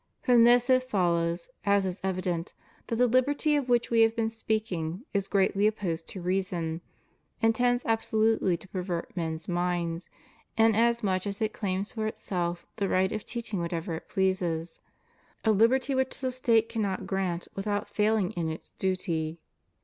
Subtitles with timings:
[0.23, 2.55] From this it follows, as is evident,
[2.87, 6.81] that the liberty of which We have been speaking, is greatly opposed to reason,
[7.39, 10.09] and tends absolutely to pervert men's minds,
[10.57, 14.09] in as much as it claims for itself the right of teach ing whatever it
[14.09, 14.81] pleases—
[15.45, 19.39] a liberty which the State cannot grant without failing in its duty.